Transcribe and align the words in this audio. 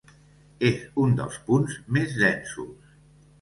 És 0.69 0.79
un 1.03 1.13
dels 1.19 1.37
punts 1.51 1.77
més 1.99 2.17
densos. 2.23 2.91